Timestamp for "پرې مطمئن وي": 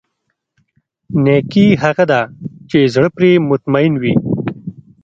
3.15-4.13